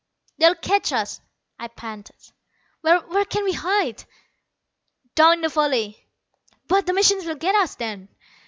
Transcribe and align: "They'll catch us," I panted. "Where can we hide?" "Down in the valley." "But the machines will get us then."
"They'll 0.39 0.55
catch 0.55 0.91
us," 0.91 1.21
I 1.59 1.67
panted. 1.67 2.15
"Where 2.81 3.23
can 3.23 3.43
we 3.43 3.53
hide?" 3.53 4.03
"Down 5.13 5.33
in 5.33 5.41
the 5.41 5.49
valley." 5.49 6.07
"But 6.67 6.87
the 6.87 6.93
machines 6.93 7.25
will 7.27 7.35
get 7.35 7.53
us 7.53 7.75
then." 7.75 8.09